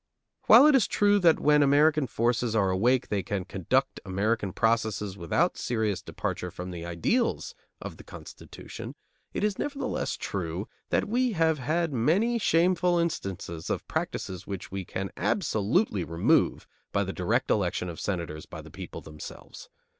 [0.47, 5.15] While it is true that when American forces are awake they can conduct American processes
[5.15, 8.95] without serious departure from the ideals of the Constitution,
[9.31, 14.85] it is nevertheless true that we have had many shameful instances of practices which we
[14.85, 19.69] can absolutely remove by the direct election of Senators by the people themselves.